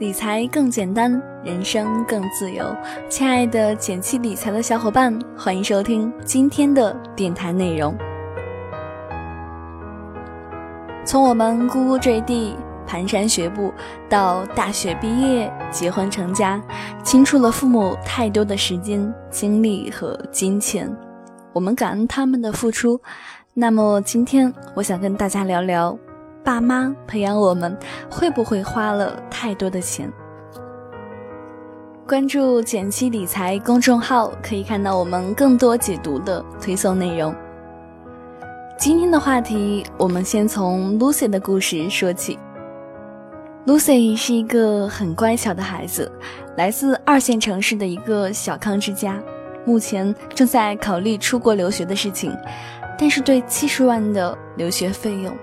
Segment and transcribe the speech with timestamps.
[0.00, 2.76] 理财更简单，人生更自由。
[3.08, 7.96] 亲爱的简七理财的小伙伴，欢迎收听今天的电台内容。
[11.04, 12.56] 从我们呱呱坠地、
[12.88, 13.72] 蹒跚学步，
[14.08, 16.60] 到大学毕业、结婚成家，
[17.04, 20.92] 倾注了父母太多的时间、精力和金钱，
[21.52, 23.00] 我们感恩他们的付出。
[23.52, 25.96] 那么今天，我想跟大家聊聊。
[26.44, 27.74] 爸妈培养我们，
[28.10, 30.12] 会不会花了太多的钱？
[32.06, 37.34] 关注“简七理财”公众号，可以看到我们更多解读的推送内容。
[38.78, 42.38] 今天的话题，我们先从 Lucy 的故事说起。
[43.66, 46.12] Lucy 是一个很乖巧的孩子，
[46.58, 49.18] 来自二线城市的一个小康之家，
[49.64, 52.36] 目前正在考虑出国留学的事情，
[52.98, 55.34] 但是对七十万的留学费用。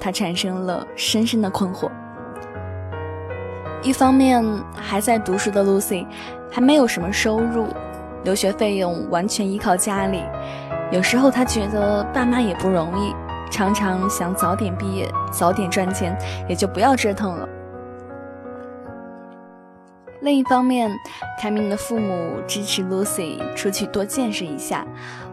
[0.00, 1.90] 他产生了深深的困惑。
[3.82, 6.06] 一方面，还在读书的 Lucy
[6.50, 7.66] 还没有什么收入，
[8.24, 10.22] 留学费用完全依靠家里。
[10.90, 13.14] 有时候，他觉得爸妈也不容易，
[13.50, 16.16] 常常想早点毕业，早点赚钱，
[16.48, 17.48] 也就不要折腾了。
[20.20, 20.90] 另一方面，
[21.40, 24.86] 开明的父母支持 Lucy 出去多见识一下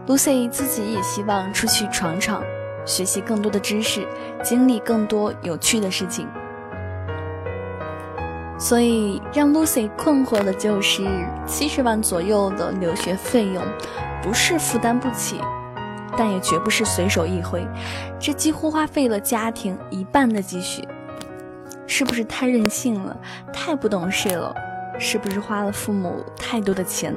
[0.06, 2.42] ，Lucy 自己也希望出去闯闯。
[2.88, 4.08] 学习更多的知识，
[4.42, 6.26] 经历更多有趣的事情，
[8.58, 11.06] 所以让 Lucy 困惑的就是
[11.46, 13.62] 七十万左右的留学费用，
[14.22, 15.38] 不是负担不起，
[16.16, 17.68] 但也绝不是随手一挥，
[18.18, 20.82] 这几乎花费了家庭一半的积蓄，
[21.86, 23.14] 是不是太任性了，
[23.52, 24.54] 太不懂事了？
[24.98, 27.14] 是不是花了父母太多的钱？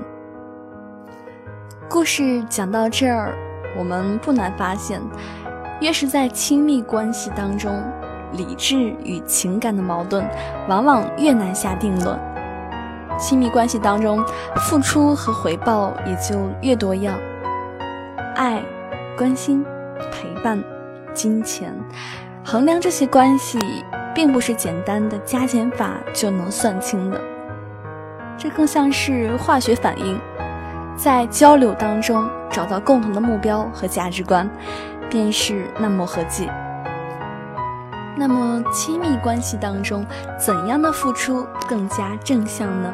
[1.90, 3.34] 故事讲到这儿，
[3.76, 5.02] 我们不难发现。
[5.82, 7.84] 越是在亲密关系当中，
[8.34, 10.24] 理智与情感的矛盾
[10.70, 12.18] 往往越难下定论。
[13.18, 14.24] 亲密关系当中，
[14.58, 17.16] 付出和回报也就越多样。
[18.36, 18.64] 爱、
[19.18, 19.66] 关心、
[20.12, 20.64] 陪伴、
[21.14, 21.74] 金钱，
[22.46, 23.59] 衡量这些关系，
[24.13, 27.19] 并不是简单的加减法就能算清的。
[28.38, 30.19] 这更像是化学反应，
[30.96, 34.50] 在交流当中找到共同的目标和价值观。
[35.12, 36.50] 便是那么合剂。
[38.18, 40.06] 那么，亲密关系当中，
[40.40, 42.94] 怎样的付出更加正向呢？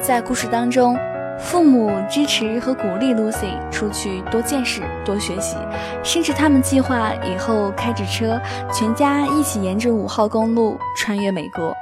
[0.00, 0.96] 在故事当中，
[1.38, 5.56] 父母支持和鼓励 Lucy 出去多见识、多学习，
[6.02, 8.40] 甚至他们计划以后开着车，
[8.72, 11.72] 全家一起沿着五号公路穿越美国。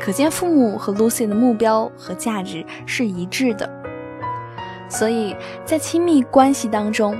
[0.00, 3.68] 可见，父母和 Lucy 的目标和价值是一致的。
[4.88, 7.16] 所以在亲密关系当中，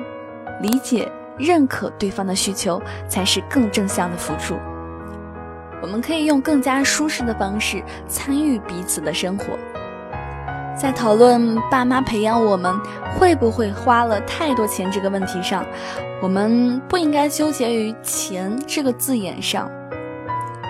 [0.61, 4.57] 理解、认可对方的需求，才是更正向的付出。
[5.83, 9.45] 我们可以用更加舒适的方式参与彼此的生活。
[10.77, 12.75] 在讨论爸妈培养我们
[13.17, 15.65] 会不会花了太多钱这个问题上，
[16.21, 19.71] 我们不应该纠结于“钱”这个字眼上。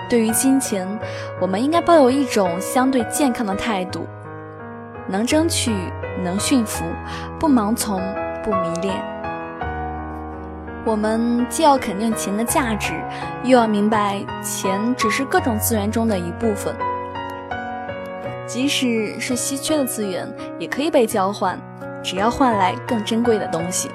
[0.07, 0.87] 对于金钱，
[1.41, 4.05] 我们应该抱有一种相对健康的态度，
[5.07, 5.73] 能争取，
[6.23, 6.85] 能驯服，
[7.39, 7.99] 不盲从，
[8.43, 9.14] 不迷恋。
[10.85, 12.93] 我们既要肯定钱的价值，
[13.43, 16.75] 又要明白钱只是各种资源中的一部分。
[18.45, 21.59] 即使是稀缺的资源，也可以被交换，
[22.03, 23.89] 只要换来更珍贵的东西。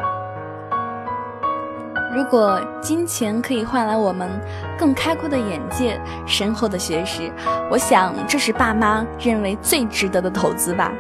[2.13, 4.29] 如果金钱可以换来我们
[4.77, 7.31] 更开阔的眼界、深厚的学识，
[7.71, 10.93] 我想这是爸妈认为最值得的投资吧。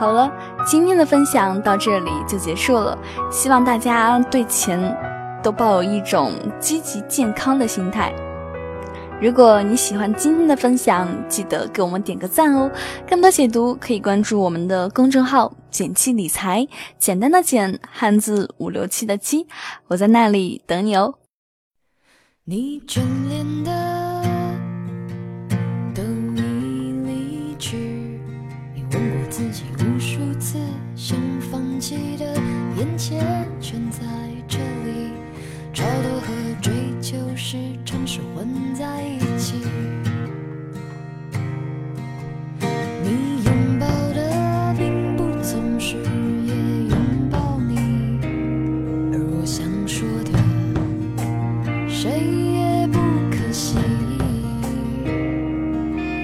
[0.00, 0.32] 好了，
[0.64, 2.96] 今天的分享到这里就结束了。
[3.30, 4.80] 希望大家对钱
[5.42, 8.10] 都抱有一种积极健康的心态。
[9.20, 12.70] 如果你喜欢今天的分享，记得给我们点个赞哦。
[13.06, 16.66] 更多解读可以关注我们的公众号“简七理财”，
[16.98, 19.46] 简单的简，汉字五六七的七，
[19.88, 21.16] 我在那里等你哦。
[22.44, 23.99] 你眷恋的。
[31.90, 32.24] 记得
[32.76, 33.20] 眼前
[33.60, 34.06] 全在
[34.46, 35.10] 这里
[35.74, 36.32] 超多和
[36.62, 36.72] 追
[37.02, 38.46] 求时常是混
[38.76, 39.56] 在一起。
[43.02, 45.96] 你拥抱的并不总是
[46.46, 46.54] 也
[46.90, 48.20] 拥抱你
[49.12, 53.00] 而我想说的谁也不
[53.32, 53.78] 可惜。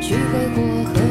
[0.01, 1.06] 聚会过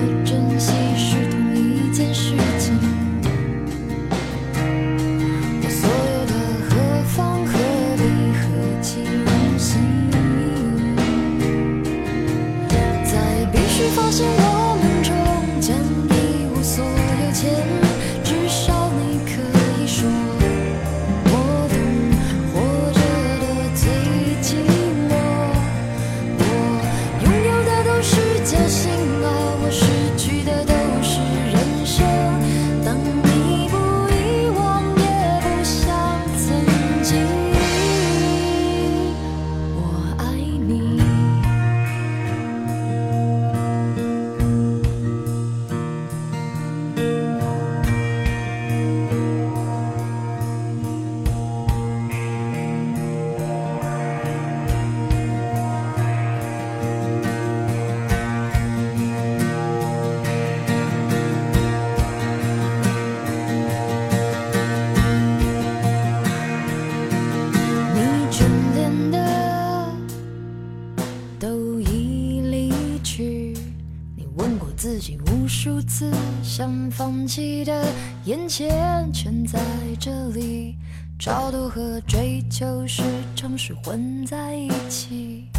[76.98, 77.86] 放弃的，
[78.24, 79.60] 眼前全在
[80.00, 80.78] 这里。
[81.20, 83.02] 超度和追求时
[83.36, 85.50] 常是混在一起。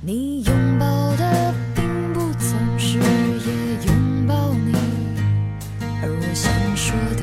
[0.00, 0.86] 你拥抱
[1.16, 4.74] 的并不总是也拥抱你，
[6.02, 7.22] 而我想说的，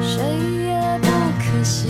[0.00, 0.22] 谁
[0.66, 1.08] 也不
[1.42, 1.88] 可惜。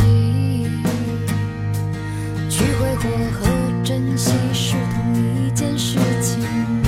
[2.49, 6.88] 去挥霍和珍惜是同一件事情。